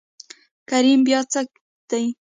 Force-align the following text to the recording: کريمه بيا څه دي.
کريمه 0.69 1.03
بيا 1.07 1.19
څه 1.31 1.41
دي. 1.89 2.05